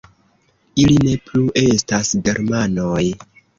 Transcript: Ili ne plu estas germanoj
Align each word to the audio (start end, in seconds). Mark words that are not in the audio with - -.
Ili 0.83 0.95
ne 1.09 1.13
plu 1.27 1.45
estas 1.65 2.17
germanoj 2.31 3.07